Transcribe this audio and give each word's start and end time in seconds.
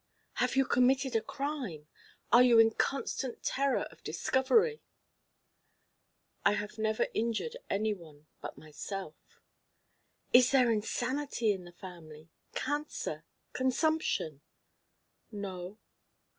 "Have 0.41 0.55
you 0.55 0.65
committed 0.65 1.15
a 1.15 1.21
crime? 1.21 1.87
Are 2.31 2.41
you 2.41 2.57
in 2.57 2.71
constant 2.71 3.43
terror 3.43 3.83
of 3.91 4.03
discovery?" 4.03 4.81
"I 6.43 6.53
have 6.53 6.79
never 6.79 7.05
injured 7.13 7.57
any 7.69 7.93
one 7.93 8.25
but 8.41 8.57
myself." 8.57 9.13
"Is 10.33 10.49
there 10.49 10.71
insanity 10.71 11.51
in 11.51 11.65
the 11.65 11.71
family, 11.71 12.29
cancer, 12.55 13.25
consumption?" 13.53 14.41
"No." 15.31 15.77